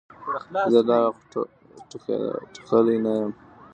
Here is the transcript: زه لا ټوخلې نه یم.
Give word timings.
زه 0.71 0.79
لا 0.89 0.99
ټوخلې 2.69 2.97
نه 3.05 3.13
یم. 3.19 3.31